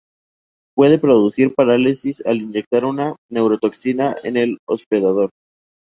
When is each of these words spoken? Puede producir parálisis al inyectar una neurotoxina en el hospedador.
Puede 0.75 0.97
producir 0.97 1.53
parálisis 1.53 2.25
al 2.25 2.37
inyectar 2.37 2.85
una 2.85 3.17
neurotoxina 3.29 4.15
en 4.23 4.35
el 4.35 4.57
hospedador. 4.67 5.29